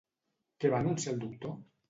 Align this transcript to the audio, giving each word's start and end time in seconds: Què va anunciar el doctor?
Què 0.63 0.71
va 0.75 0.79
anunciar 0.83 1.15
el 1.17 1.21
doctor? 1.27 1.55